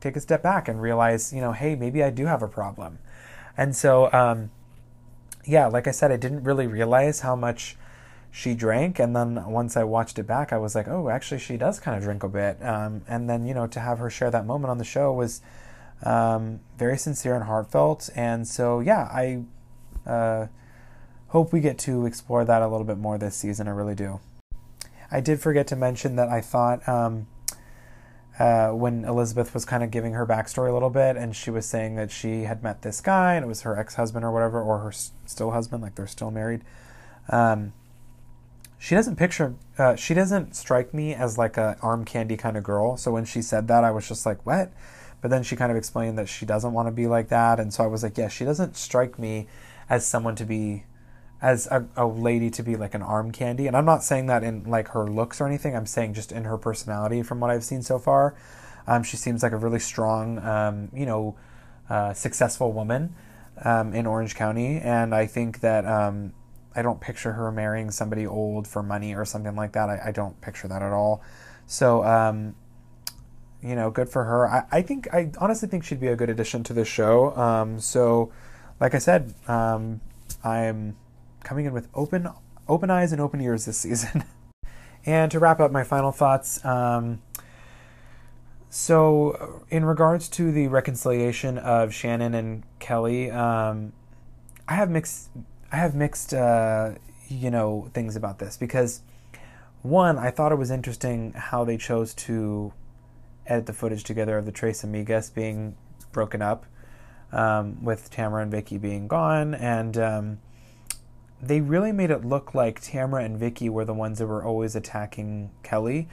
take 0.00 0.16
a 0.16 0.20
step 0.20 0.42
back 0.42 0.68
and 0.68 0.80
realize, 0.80 1.32
you 1.32 1.40
know, 1.40 1.52
hey, 1.52 1.74
maybe 1.74 2.02
I 2.02 2.10
do 2.10 2.26
have 2.26 2.42
a 2.42 2.48
problem, 2.48 2.98
and 3.56 3.74
so. 3.74 4.12
Um, 4.12 4.50
yeah, 5.46 5.68
like 5.68 5.88
I 5.88 5.90
said, 5.90 6.12
I 6.12 6.18
didn't 6.18 6.44
really 6.44 6.66
realize 6.66 7.20
how 7.20 7.34
much 7.34 7.76
she 8.30 8.54
drank 8.54 9.00
and 9.00 9.16
then 9.16 9.44
once 9.50 9.76
i 9.76 9.82
watched 9.82 10.16
it 10.16 10.22
back 10.22 10.52
i 10.52 10.56
was 10.56 10.76
like 10.76 10.86
oh 10.86 11.08
actually 11.08 11.40
she 11.40 11.56
does 11.56 11.80
kind 11.80 11.96
of 11.96 12.02
drink 12.04 12.22
a 12.22 12.28
bit 12.28 12.56
um, 12.64 13.02
and 13.08 13.28
then 13.28 13.44
you 13.44 13.52
know 13.52 13.66
to 13.66 13.80
have 13.80 13.98
her 13.98 14.08
share 14.08 14.30
that 14.30 14.46
moment 14.46 14.70
on 14.70 14.78
the 14.78 14.84
show 14.84 15.12
was 15.12 15.42
um, 16.02 16.60
very 16.78 16.96
sincere 16.96 17.34
and 17.34 17.44
heartfelt. 17.44 18.10
And 18.14 18.46
so, 18.46 18.80
yeah, 18.80 19.02
I 19.12 19.44
uh, 20.06 20.46
hope 21.28 21.52
we 21.52 21.60
get 21.60 21.78
to 21.80 22.06
explore 22.06 22.44
that 22.44 22.62
a 22.62 22.68
little 22.68 22.86
bit 22.86 22.98
more 22.98 23.18
this 23.18 23.36
season. 23.36 23.68
I 23.68 23.72
really 23.72 23.94
do. 23.94 24.20
I 25.10 25.20
did 25.20 25.40
forget 25.40 25.66
to 25.68 25.76
mention 25.76 26.16
that 26.16 26.28
I 26.28 26.40
thought 26.40 26.88
um, 26.88 27.26
uh, 28.40 28.70
when 28.70 29.04
Elizabeth 29.04 29.52
was 29.52 29.66
kind 29.66 29.82
of 29.84 29.90
giving 29.90 30.14
her 30.14 30.26
backstory 30.26 30.70
a 30.70 30.72
little 30.72 30.88
bit, 30.88 31.14
and 31.14 31.36
she 31.36 31.50
was 31.50 31.66
saying 31.66 31.96
that 31.96 32.10
she 32.10 32.44
had 32.44 32.62
met 32.62 32.80
this 32.80 33.02
guy 33.02 33.34
and 33.34 33.44
it 33.44 33.48
was 33.48 33.60
her 33.62 33.78
ex 33.78 33.96
husband 33.96 34.24
or 34.24 34.32
whatever, 34.32 34.62
or 34.62 34.78
her 34.78 34.92
still 34.92 35.50
husband, 35.50 35.82
like 35.82 35.94
they're 35.94 36.06
still 36.06 36.30
married. 36.30 36.62
Um, 37.28 37.74
she 38.78 38.94
doesn't 38.94 39.16
picture, 39.16 39.54
uh, 39.76 39.94
she 39.94 40.14
doesn't 40.14 40.56
strike 40.56 40.94
me 40.94 41.14
as 41.14 41.36
like 41.36 41.58
a 41.58 41.76
arm 41.82 42.06
candy 42.06 42.38
kind 42.38 42.56
of 42.56 42.64
girl. 42.64 42.96
So 42.96 43.12
when 43.12 43.26
she 43.26 43.42
said 43.42 43.68
that, 43.68 43.84
I 43.84 43.90
was 43.90 44.08
just 44.08 44.24
like, 44.24 44.46
what? 44.46 44.72
But 45.20 45.30
then 45.30 45.42
she 45.42 45.54
kind 45.54 45.70
of 45.70 45.76
explained 45.76 46.18
that 46.18 46.30
she 46.30 46.46
doesn't 46.46 46.72
want 46.72 46.88
to 46.88 46.92
be 46.92 47.06
like 47.06 47.28
that. 47.28 47.60
And 47.60 47.74
so 47.74 47.84
I 47.84 47.88
was 47.88 48.02
like, 48.02 48.16
yeah, 48.16 48.28
she 48.28 48.46
doesn't 48.46 48.74
strike 48.74 49.18
me 49.18 49.48
as 49.90 50.06
someone 50.06 50.34
to 50.36 50.46
be, 50.46 50.84
as 51.42 51.66
a, 51.68 51.86
a 51.96 52.06
lady 52.06 52.50
to 52.50 52.62
be 52.62 52.76
like 52.76 52.94
an 52.94 53.02
arm 53.02 53.32
candy. 53.32 53.66
And 53.66 53.76
I'm 53.76 53.84
not 53.84 54.02
saying 54.04 54.26
that 54.26 54.44
in 54.44 54.64
like 54.64 54.88
her 54.88 55.06
looks 55.06 55.40
or 55.40 55.46
anything. 55.46 55.74
I'm 55.74 55.86
saying 55.86 56.14
just 56.14 56.32
in 56.32 56.44
her 56.44 56.58
personality 56.58 57.22
from 57.22 57.40
what 57.40 57.50
I've 57.50 57.64
seen 57.64 57.82
so 57.82 57.98
far. 57.98 58.34
Um, 58.86 59.02
she 59.02 59.16
seems 59.16 59.42
like 59.42 59.52
a 59.52 59.56
really 59.56 59.78
strong, 59.78 60.38
um, 60.40 60.90
you 60.92 61.06
know, 61.06 61.36
uh, 61.88 62.12
successful 62.12 62.72
woman 62.72 63.14
um, 63.64 63.94
in 63.94 64.06
Orange 64.06 64.34
County. 64.34 64.78
And 64.78 65.14
I 65.14 65.26
think 65.26 65.60
that 65.60 65.86
um, 65.86 66.32
I 66.74 66.82
don't 66.82 67.00
picture 67.00 67.32
her 67.32 67.50
marrying 67.50 67.90
somebody 67.90 68.26
old 68.26 68.66
for 68.66 68.82
money 68.82 69.14
or 69.14 69.24
something 69.24 69.56
like 69.56 69.72
that. 69.72 69.88
I, 69.88 70.00
I 70.06 70.12
don't 70.12 70.38
picture 70.40 70.68
that 70.68 70.82
at 70.82 70.92
all. 70.92 71.22
So, 71.66 72.04
um, 72.04 72.54
you 73.62 73.74
know, 73.74 73.90
good 73.90 74.08
for 74.08 74.24
her. 74.24 74.48
I, 74.48 74.64
I 74.72 74.82
think 74.82 75.12
I 75.12 75.30
honestly 75.38 75.68
think 75.68 75.84
she'd 75.84 76.00
be 76.00 76.08
a 76.08 76.16
good 76.16 76.30
addition 76.30 76.64
to 76.64 76.72
the 76.72 76.84
show. 76.84 77.36
Um, 77.36 77.78
so, 77.78 78.32
like 78.80 78.94
I 78.94 78.98
said, 78.98 79.34
I'm 79.46 80.00
coming 81.44 81.66
in 81.66 81.72
with 81.72 81.88
open 81.94 82.28
open 82.68 82.90
eyes 82.90 83.12
and 83.12 83.20
open 83.20 83.40
ears 83.40 83.64
this 83.64 83.78
season. 83.86 84.24
and 85.06 85.30
to 85.30 85.38
wrap 85.38 85.60
up 85.60 85.72
my 85.72 85.84
final 85.84 86.12
thoughts, 86.12 86.64
um, 86.64 87.20
so 88.68 89.64
in 89.70 89.84
regards 89.84 90.28
to 90.30 90.52
the 90.52 90.68
reconciliation 90.68 91.58
of 91.58 91.92
Shannon 91.92 92.34
and 92.34 92.62
Kelly, 92.78 93.30
um, 93.30 93.92
I 94.68 94.74
have 94.74 94.90
mixed 94.90 95.30
I 95.72 95.76
have 95.76 95.94
mixed 95.94 96.32
uh, 96.32 96.92
you 97.28 97.50
know 97.50 97.90
things 97.92 98.16
about 98.16 98.38
this 98.38 98.56
because 98.56 99.02
one, 99.82 100.18
I 100.18 100.30
thought 100.30 100.52
it 100.52 100.56
was 100.56 100.70
interesting 100.70 101.32
how 101.32 101.64
they 101.64 101.76
chose 101.78 102.12
to 102.14 102.72
edit 103.46 103.66
the 103.66 103.72
footage 103.72 104.04
together 104.04 104.36
of 104.36 104.44
the 104.44 104.52
Tres 104.52 104.82
Amigas 104.82 105.32
being 105.34 105.74
broken 106.12 106.42
up, 106.42 106.66
um, 107.32 107.82
with 107.82 108.10
Tamara 108.10 108.42
and 108.42 108.50
Vicki 108.50 108.76
being 108.76 109.08
gone, 109.08 109.54
and 109.54 109.96
um, 109.96 110.38
they 111.42 111.60
really 111.60 111.92
made 111.92 112.10
it 112.10 112.24
look 112.24 112.54
like 112.54 112.80
Tamara 112.80 113.24
and 113.24 113.38
Vicki 113.38 113.68
were 113.68 113.84
the 113.84 113.94
ones 113.94 114.18
that 114.18 114.26
were 114.26 114.44
always 114.44 114.76
attacking 114.76 115.50
Kelly. 115.62 116.08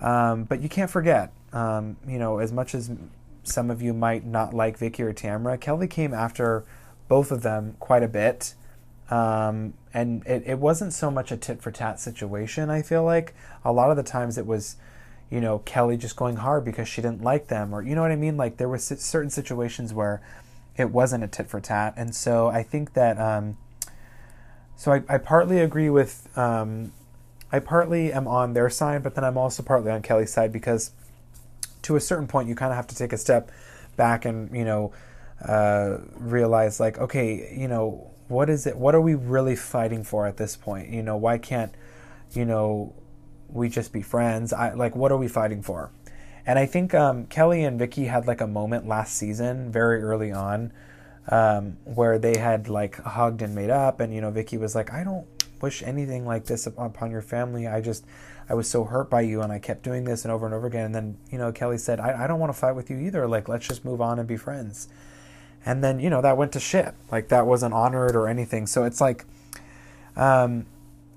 Um, 0.00 0.44
but 0.44 0.60
you 0.60 0.68
can't 0.68 0.90
forget, 0.90 1.32
um, 1.52 1.96
you 2.06 2.18
know, 2.18 2.38
as 2.38 2.52
much 2.52 2.74
as 2.74 2.90
some 3.44 3.70
of 3.70 3.82
you 3.82 3.92
might 3.92 4.24
not 4.24 4.54
like 4.54 4.78
Vicki 4.78 5.02
or 5.02 5.12
Tamara, 5.12 5.58
Kelly 5.58 5.86
came 5.86 6.14
after 6.14 6.64
both 7.08 7.30
of 7.30 7.42
them 7.42 7.76
quite 7.80 8.02
a 8.02 8.08
bit. 8.08 8.54
Um, 9.10 9.74
and 9.92 10.26
it, 10.26 10.44
it 10.46 10.58
wasn't 10.58 10.92
so 10.94 11.10
much 11.10 11.30
a 11.30 11.36
tit 11.36 11.60
for 11.60 11.70
tat 11.70 12.00
situation, 12.00 12.70
I 12.70 12.82
feel 12.82 13.04
like. 13.04 13.34
A 13.64 13.72
lot 13.72 13.90
of 13.90 13.96
the 13.96 14.02
times 14.02 14.38
it 14.38 14.46
was 14.46 14.76
you 15.32 15.40
know, 15.40 15.60
Kelly 15.60 15.96
just 15.96 16.14
going 16.14 16.36
hard 16.36 16.62
because 16.62 16.86
she 16.86 17.00
didn't 17.00 17.22
like 17.22 17.46
them, 17.46 17.74
or 17.74 17.80
you 17.80 17.94
know 17.94 18.02
what 18.02 18.10
I 18.10 18.16
mean? 18.16 18.36
Like 18.36 18.58
there 18.58 18.68
were 18.68 18.76
certain 18.76 19.30
situations 19.30 19.94
where 19.94 20.20
it 20.76 20.90
wasn't 20.90 21.24
a 21.24 21.26
tit 21.26 21.48
for 21.48 21.58
tat, 21.58 21.94
and 21.96 22.14
so 22.14 22.48
I 22.48 22.62
think 22.62 22.92
that. 22.92 23.18
So 24.82 24.90
I, 24.90 25.02
I 25.08 25.18
partly 25.18 25.60
agree 25.60 25.90
with. 25.90 26.28
Um, 26.36 26.90
I 27.52 27.60
partly 27.60 28.12
am 28.12 28.26
on 28.26 28.52
their 28.52 28.68
side, 28.68 29.04
but 29.04 29.14
then 29.14 29.22
I'm 29.22 29.38
also 29.38 29.62
partly 29.62 29.92
on 29.92 30.02
Kelly's 30.02 30.32
side 30.32 30.52
because, 30.52 30.90
to 31.82 31.94
a 31.94 32.00
certain 32.00 32.26
point, 32.26 32.48
you 32.48 32.56
kind 32.56 32.72
of 32.72 32.76
have 32.76 32.88
to 32.88 32.96
take 32.96 33.12
a 33.12 33.16
step 33.16 33.52
back 33.96 34.24
and 34.24 34.52
you 34.52 34.64
know 34.64 34.92
uh, 35.46 35.98
realize 36.16 36.80
like, 36.80 36.98
okay, 36.98 37.56
you 37.56 37.68
know, 37.68 38.10
what 38.26 38.50
is 38.50 38.66
it? 38.66 38.76
What 38.76 38.96
are 38.96 39.00
we 39.00 39.14
really 39.14 39.54
fighting 39.54 40.02
for 40.02 40.26
at 40.26 40.36
this 40.36 40.56
point? 40.56 40.88
You 40.88 41.04
know, 41.04 41.16
why 41.16 41.38
can't 41.38 41.72
you 42.32 42.44
know 42.44 42.92
we 43.48 43.68
just 43.68 43.92
be 43.92 44.02
friends? 44.02 44.52
I 44.52 44.74
like 44.74 44.96
what 44.96 45.12
are 45.12 45.16
we 45.16 45.28
fighting 45.28 45.62
for? 45.62 45.92
And 46.44 46.58
I 46.58 46.66
think 46.66 46.92
um, 46.92 47.26
Kelly 47.26 47.62
and 47.62 47.78
Vicki 47.78 48.06
had 48.06 48.26
like 48.26 48.40
a 48.40 48.48
moment 48.48 48.88
last 48.88 49.14
season, 49.14 49.70
very 49.70 50.02
early 50.02 50.32
on, 50.32 50.72
um, 51.28 51.76
where 51.84 52.18
they 52.18 52.36
had 52.38 52.68
like 52.68 52.96
hugged 52.96 53.42
and 53.42 53.54
made 53.54 53.70
up, 53.70 54.00
and 54.00 54.12
you 54.14 54.20
know 54.20 54.30
Vicki 54.30 54.56
was 54.56 54.74
like, 54.74 54.92
"I 54.92 55.04
don't 55.04 55.26
wish 55.60 55.82
anything 55.82 56.26
like 56.26 56.46
this 56.46 56.66
upon 56.66 57.10
your 57.10 57.22
family. 57.22 57.66
I 57.66 57.80
just 57.80 58.04
I 58.48 58.54
was 58.54 58.68
so 58.68 58.84
hurt 58.84 59.08
by 59.08 59.20
you, 59.20 59.42
and 59.42 59.52
I 59.52 59.58
kept 59.58 59.82
doing 59.82 60.04
this 60.04 60.24
and 60.24 60.32
over 60.32 60.46
and 60.46 60.54
over 60.54 60.66
again." 60.66 60.86
And 60.86 60.94
then 60.94 61.16
you 61.30 61.38
know 61.38 61.52
Kelly 61.52 61.78
said, 61.78 62.00
"I, 62.00 62.24
I 62.24 62.26
don't 62.26 62.40
want 62.40 62.52
to 62.52 62.58
fight 62.58 62.72
with 62.72 62.90
you 62.90 62.98
either. 62.98 63.26
Like 63.26 63.48
let's 63.48 63.66
just 63.66 63.84
move 63.84 64.00
on 64.00 64.18
and 64.18 64.26
be 64.26 64.36
friends." 64.36 64.88
And 65.64 65.82
then 65.84 66.00
you 66.00 66.10
know 66.10 66.22
that 66.22 66.36
went 66.36 66.52
to 66.52 66.60
shit. 66.60 66.94
Like 67.10 67.28
that 67.28 67.46
wasn't 67.46 67.74
honored 67.74 68.16
or 68.16 68.28
anything. 68.28 68.66
So 68.66 68.84
it's 68.84 69.00
like. 69.00 69.24
Um, 70.14 70.66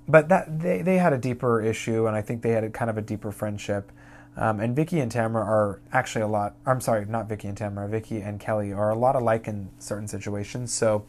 but 0.08 0.30
that 0.30 0.60
they, 0.60 0.82
they 0.82 0.98
had 0.98 1.14
a 1.14 1.18
deeper 1.18 1.62
issue, 1.62 2.08
and 2.08 2.16
I 2.16 2.22
think 2.22 2.42
they 2.42 2.52
had 2.52 2.64
a 2.64 2.70
kind 2.70 2.90
of 2.90 2.98
a 2.98 3.02
deeper 3.02 3.32
friendship. 3.32 3.92
Um, 4.38 4.60
and 4.60 4.76
Vicki 4.76 5.00
and 5.00 5.12
Tamara 5.12 5.44
are 5.44 5.82
actually 5.94 6.24
a 6.24 6.28
lot. 6.28 6.56
I'm 6.66 6.82
sorry, 6.82 7.06
not 7.06 7.30
Vicki 7.30 7.48
and 7.48 7.58
Tamara. 7.58 7.88
Vicki 7.88 8.22
and 8.22 8.40
Kelly 8.40 8.74
are 8.74 8.90
a 8.90 8.96
lot 8.96 9.16
alike 9.16 9.48
in 9.48 9.70
certain 9.80 10.08
situations. 10.08 10.74
So, 10.74 11.06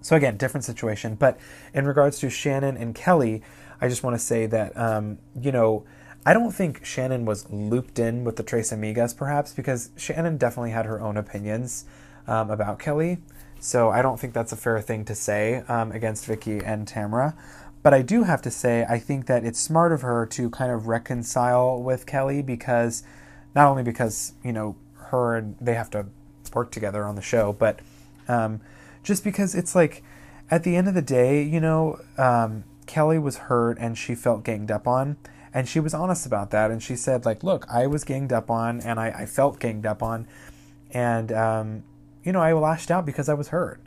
so 0.00 0.16
again, 0.16 0.36
different 0.36 0.64
situation. 0.64 1.14
But 1.14 1.38
in 1.72 1.86
regards 1.86 2.18
to 2.20 2.30
Shannon 2.30 2.76
and 2.76 2.94
Kelly, 2.94 3.42
I 3.80 3.88
just 3.88 4.02
want 4.02 4.14
to 4.14 4.24
say 4.24 4.46
that 4.46 4.76
um, 4.76 5.18
you 5.40 5.52
know 5.52 5.84
I 6.26 6.32
don't 6.32 6.50
think 6.50 6.84
Shannon 6.84 7.24
was 7.24 7.48
looped 7.50 8.00
in 8.00 8.24
with 8.24 8.34
the 8.34 8.42
Tres 8.42 8.72
Amigas, 8.72 9.16
perhaps 9.16 9.52
because 9.52 9.90
Shannon 9.96 10.36
definitely 10.38 10.72
had 10.72 10.84
her 10.84 11.00
own 11.00 11.16
opinions 11.16 11.84
um, 12.26 12.50
about 12.50 12.80
Kelly. 12.80 13.18
So 13.60 13.90
I 13.90 14.02
don't 14.02 14.18
think 14.18 14.34
that's 14.34 14.50
a 14.50 14.56
fair 14.56 14.80
thing 14.80 15.04
to 15.04 15.14
say 15.14 15.62
um, 15.68 15.92
against 15.92 16.26
Vicki 16.26 16.58
and 16.58 16.86
Tamara. 16.86 17.36
But 17.86 17.94
I 17.94 18.02
do 18.02 18.24
have 18.24 18.42
to 18.42 18.50
say, 18.50 18.84
I 18.88 18.98
think 18.98 19.26
that 19.26 19.44
it's 19.44 19.60
smart 19.60 19.92
of 19.92 20.02
her 20.02 20.26
to 20.26 20.50
kind 20.50 20.72
of 20.72 20.88
reconcile 20.88 21.80
with 21.80 22.04
Kelly 22.04 22.42
because 22.42 23.04
not 23.54 23.68
only 23.68 23.84
because, 23.84 24.32
you 24.42 24.52
know, 24.52 24.74
her 24.94 25.36
and 25.36 25.56
they 25.60 25.74
have 25.74 25.90
to 25.90 26.06
work 26.52 26.72
together 26.72 27.04
on 27.04 27.14
the 27.14 27.22
show, 27.22 27.52
but 27.52 27.78
um, 28.26 28.60
just 29.04 29.22
because 29.22 29.54
it's 29.54 29.76
like 29.76 30.02
at 30.50 30.64
the 30.64 30.74
end 30.74 30.88
of 30.88 30.94
the 30.94 31.00
day, 31.00 31.40
you 31.40 31.60
know, 31.60 32.00
um, 32.18 32.64
Kelly 32.86 33.20
was 33.20 33.36
hurt 33.36 33.78
and 33.78 33.96
she 33.96 34.16
felt 34.16 34.42
ganged 34.42 34.72
up 34.72 34.88
on. 34.88 35.16
And 35.54 35.68
she 35.68 35.78
was 35.78 35.94
honest 35.94 36.26
about 36.26 36.50
that. 36.50 36.72
And 36.72 36.82
she 36.82 36.96
said, 36.96 37.24
like, 37.24 37.44
look, 37.44 37.66
I 37.70 37.86
was 37.86 38.02
ganged 38.02 38.32
up 38.32 38.50
on 38.50 38.80
and 38.80 38.98
I, 38.98 39.10
I 39.10 39.26
felt 39.26 39.60
ganged 39.60 39.86
up 39.86 40.02
on. 40.02 40.26
And, 40.90 41.30
um, 41.30 41.84
you 42.24 42.32
know, 42.32 42.40
I 42.40 42.52
lashed 42.52 42.90
out 42.90 43.06
because 43.06 43.28
I 43.28 43.34
was 43.34 43.50
hurt. 43.50 43.80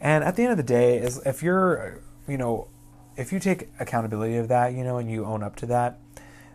And 0.00 0.24
at 0.24 0.36
the 0.36 0.42
end 0.42 0.52
of 0.52 0.56
the 0.56 0.62
day, 0.62 0.96
is 0.96 1.18
if 1.26 1.42
you're, 1.42 2.00
you 2.26 2.38
know, 2.38 2.68
if 3.16 3.32
you 3.32 3.38
take 3.38 3.68
accountability 3.78 4.36
of 4.36 4.48
that, 4.48 4.72
you 4.72 4.84
know, 4.84 4.98
and 4.98 5.10
you 5.10 5.24
own 5.24 5.42
up 5.42 5.56
to 5.56 5.66
that, 5.66 5.98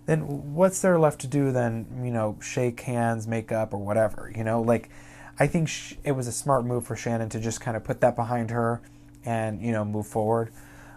then 0.06 0.54
what's 0.54 0.82
there 0.82 0.98
left 0.98 1.20
to 1.22 1.28
do 1.28 1.52
then, 1.52 1.86
you 2.04 2.12
know, 2.12 2.38
shake 2.42 2.80
hands, 2.82 3.28
make 3.28 3.52
up, 3.52 3.74
or 3.74 3.78
whatever, 3.78 4.32
you 4.36 4.44
know? 4.44 4.62
Like, 4.62 4.90
I 5.40 5.48
think 5.48 5.70
it 6.04 6.14
was 6.14 6.28
a 6.28 6.32
smart 6.32 6.66
move 6.66 6.86
for 6.86 6.96
Shannon 6.96 7.30
to 7.30 7.40
just 7.40 7.62
kind 7.62 7.76
of 7.78 7.84
put 7.84 8.02
that 8.02 8.16
behind 8.16 8.50
her 8.50 8.82
and, 9.26 9.62
you 9.62 9.72
know, 9.72 9.84
move 9.86 10.08
forward. 10.08 10.52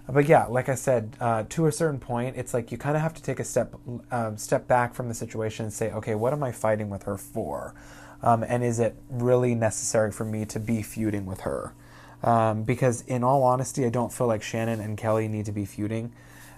But 0.09 0.27
yeah, 0.27 0.47
like 0.47 0.69
I 0.69 0.75
said, 0.75 1.17
uh, 1.21 1.45
to 1.51 1.67
a 1.67 1.73
certain 1.73 2.01
point, 2.01 2.37
it's 2.37 2.55
like 2.55 2.73
you 2.73 2.79
kind 2.79 2.97
of 2.97 3.03
have 3.03 3.15
to 3.15 3.23
take 3.23 3.39
a 3.39 3.45
step 3.45 3.75
um, 4.11 4.37
step 4.37 4.67
back 4.67 4.95
from 4.95 5.09
the 5.09 5.15
situation 5.15 5.67
and 5.67 5.73
say, 5.73 5.93
okay, 5.93 6.15
what 6.15 6.33
am 6.33 6.43
I 6.43 6.53
fighting 6.53 6.91
with 6.91 7.05
her 7.05 7.17
for? 7.17 7.75
Um, 8.23 8.43
and 8.43 8.65
is 8.65 8.81
it 8.81 8.97
really 9.09 9.55
necessary 9.55 10.11
for 10.11 10.25
me 10.25 10.45
to 10.47 10.59
be 10.59 10.83
feuding 10.83 11.27
with 11.27 11.41
her? 11.41 11.75
Um, 12.23 12.65
because 12.65 13.03
in 13.03 13.25
all 13.25 13.43
honesty, 13.43 13.87
I 13.87 13.89
don't 13.89 14.13
feel 14.13 14.27
like 14.27 14.43
Shannon 14.43 14.81
and 14.81 14.97
Kelly 14.99 15.27
need 15.29 15.47
to 15.47 15.53
be 15.53 15.65
feuding 15.65 16.13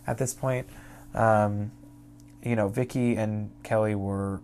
at 0.07 0.19
this 0.19 0.35
point. 0.35 0.66
Um, 1.14 1.71
you 2.42 2.57
know, 2.57 2.69
Vicki 2.69 3.16
and 3.16 3.50
Kelly 3.62 3.95
were 3.95 4.40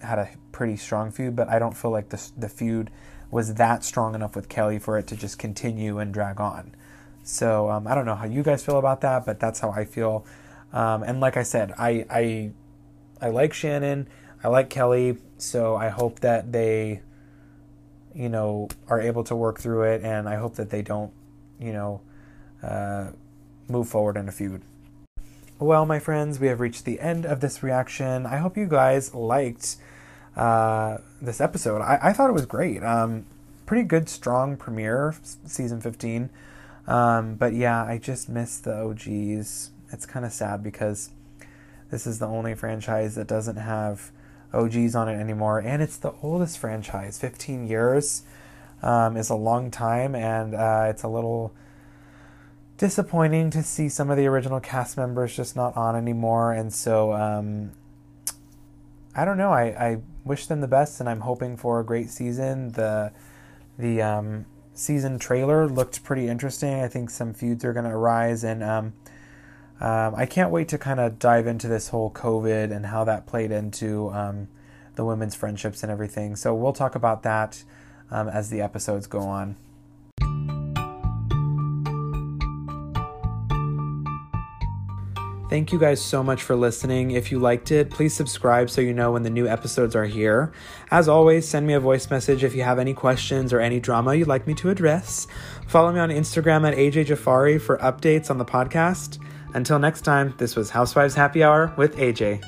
had 0.00 0.18
a 0.18 0.28
pretty 0.50 0.76
strong 0.76 1.12
feud, 1.12 1.36
but 1.36 1.48
I 1.48 1.58
don't 1.58 1.76
feel 1.76 1.90
like 1.90 2.08
the 2.08 2.30
the 2.36 2.48
feud 2.48 2.90
was 3.30 3.54
that 3.54 3.84
strong 3.84 4.14
enough 4.14 4.36
with 4.36 4.48
Kelly 4.48 4.78
for 4.78 4.98
it 4.98 5.06
to 5.06 5.16
just 5.16 5.38
continue 5.38 5.98
and 5.98 6.12
drag 6.12 6.40
on. 6.40 6.74
So 7.22 7.70
um, 7.70 7.86
I 7.86 7.94
don't 7.94 8.04
know 8.04 8.14
how 8.14 8.26
you 8.26 8.42
guys 8.42 8.64
feel 8.64 8.78
about 8.78 9.00
that, 9.02 9.24
but 9.24 9.40
that's 9.40 9.60
how 9.60 9.70
I 9.70 9.84
feel. 9.84 10.26
Um, 10.72 11.02
and 11.02 11.20
like 11.20 11.36
I 11.36 11.42
said, 11.42 11.72
I, 11.78 12.04
I 12.10 12.50
I 13.20 13.28
like 13.28 13.52
Shannon, 13.52 14.08
I 14.42 14.48
like 14.48 14.68
Kelly, 14.68 15.18
so 15.38 15.76
I 15.76 15.88
hope 15.88 16.20
that 16.20 16.52
they 16.52 17.02
you 18.14 18.28
know, 18.28 18.68
are 18.88 19.00
able 19.00 19.24
to 19.24 19.36
work 19.36 19.60
through 19.60 19.82
it, 19.82 20.02
and 20.02 20.28
I 20.28 20.36
hope 20.36 20.56
that 20.56 20.70
they 20.70 20.82
don't, 20.82 21.12
you 21.58 21.72
know, 21.72 22.00
uh, 22.62 23.10
move 23.68 23.88
forward 23.88 24.16
in 24.16 24.28
a 24.28 24.32
feud. 24.32 24.62
Well, 25.58 25.86
my 25.86 25.98
friends, 25.98 26.40
we 26.40 26.48
have 26.48 26.60
reached 26.60 26.84
the 26.84 27.00
end 27.00 27.24
of 27.24 27.40
this 27.40 27.62
reaction. 27.62 28.26
I 28.26 28.38
hope 28.38 28.56
you 28.56 28.66
guys 28.66 29.14
liked 29.14 29.76
uh, 30.36 30.98
this 31.20 31.40
episode. 31.40 31.80
I, 31.80 31.98
I 32.02 32.12
thought 32.12 32.30
it 32.30 32.32
was 32.32 32.46
great. 32.46 32.82
Um, 32.82 33.26
pretty 33.66 33.84
good, 33.84 34.08
strong 34.08 34.56
premiere, 34.56 35.14
season 35.46 35.80
15. 35.80 36.30
Um, 36.86 37.36
but 37.36 37.52
yeah, 37.54 37.84
I 37.84 37.98
just 37.98 38.28
miss 38.28 38.58
the 38.58 38.74
OGs. 38.74 39.70
It's 39.92 40.06
kind 40.06 40.26
of 40.26 40.32
sad 40.32 40.62
because 40.62 41.10
this 41.90 42.06
is 42.06 42.18
the 42.18 42.26
only 42.26 42.54
franchise 42.54 43.14
that 43.14 43.28
doesn't 43.28 43.56
have 43.56 44.10
OGs 44.52 44.94
on 44.94 45.08
it 45.08 45.14
anymore, 45.14 45.58
and 45.58 45.82
it's 45.82 45.96
the 45.96 46.12
oldest 46.22 46.58
franchise. 46.58 47.18
15 47.18 47.66
years 47.66 48.22
um, 48.82 49.16
is 49.16 49.30
a 49.30 49.34
long 49.34 49.70
time, 49.70 50.14
and 50.14 50.54
uh, 50.54 50.86
it's 50.88 51.02
a 51.02 51.08
little 51.08 51.54
disappointing 52.78 53.50
to 53.50 53.62
see 53.62 53.88
some 53.88 54.10
of 54.10 54.16
the 54.16 54.26
original 54.26 54.60
cast 54.60 54.96
members 54.96 55.36
just 55.36 55.54
not 55.54 55.76
on 55.76 55.94
anymore. 55.94 56.52
And 56.52 56.72
so, 56.72 57.12
um, 57.12 57.72
I 59.14 59.24
don't 59.24 59.38
know. 59.38 59.52
I, 59.52 59.64
I 59.64 59.98
wish 60.24 60.46
them 60.46 60.60
the 60.60 60.68
best, 60.68 61.00
and 61.00 61.08
I'm 61.08 61.20
hoping 61.20 61.56
for 61.56 61.80
a 61.80 61.84
great 61.84 62.10
season. 62.10 62.72
The 62.72 63.12
the 63.78 64.02
um, 64.02 64.46
season 64.74 65.18
trailer 65.18 65.66
looked 65.66 66.04
pretty 66.04 66.28
interesting. 66.28 66.74
I 66.74 66.88
think 66.88 67.10
some 67.10 67.34
feuds 67.34 67.64
are 67.64 67.72
going 67.72 67.84
to 67.84 67.90
arise, 67.90 68.44
and 68.44 68.62
um, 68.62 68.92
um, 69.82 70.14
I 70.14 70.26
can't 70.26 70.52
wait 70.52 70.68
to 70.68 70.78
kind 70.78 71.00
of 71.00 71.18
dive 71.18 71.48
into 71.48 71.66
this 71.66 71.88
whole 71.88 72.08
COVID 72.12 72.70
and 72.70 72.86
how 72.86 73.02
that 73.02 73.26
played 73.26 73.50
into 73.50 74.10
um, 74.10 74.46
the 74.94 75.04
women's 75.04 75.34
friendships 75.34 75.82
and 75.82 75.90
everything. 75.90 76.36
So 76.36 76.54
we'll 76.54 76.72
talk 76.72 76.94
about 76.94 77.24
that 77.24 77.64
um, 78.08 78.28
as 78.28 78.48
the 78.48 78.60
episodes 78.60 79.08
go 79.08 79.18
on. 79.18 79.56
Thank 85.50 85.72
you 85.72 85.80
guys 85.80 86.00
so 86.00 86.22
much 86.22 86.44
for 86.44 86.54
listening. 86.54 87.10
If 87.10 87.32
you 87.32 87.40
liked 87.40 87.72
it, 87.72 87.90
please 87.90 88.14
subscribe 88.14 88.70
so 88.70 88.80
you 88.80 88.94
know 88.94 89.10
when 89.10 89.24
the 89.24 89.30
new 89.30 89.48
episodes 89.48 89.96
are 89.96 90.06
here. 90.06 90.52
As 90.92 91.08
always, 91.08 91.46
send 91.48 91.66
me 91.66 91.74
a 91.74 91.80
voice 91.80 92.08
message 92.08 92.44
if 92.44 92.54
you 92.54 92.62
have 92.62 92.78
any 92.78 92.94
questions 92.94 93.52
or 93.52 93.58
any 93.58 93.80
drama 93.80 94.14
you'd 94.14 94.28
like 94.28 94.46
me 94.46 94.54
to 94.54 94.70
address. 94.70 95.26
Follow 95.66 95.92
me 95.92 95.98
on 95.98 96.10
Instagram 96.10 96.66
at 96.66 96.78
AJ 96.78 97.06
Jafari 97.06 97.60
for 97.60 97.78
updates 97.78 98.30
on 98.30 98.38
the 98.38 98.44
podcast. 98.44 99.18
Until 99.54 99.78
next 99.78 100.02
time, 100.02 100.34
this 100.38 100.56
was 100.56 100.70
Housewives 100.70 101.14
Happy 101.14 101.42
Hour 101.44 101.72
with 101.76 101.96
AJ. 101.96 102.42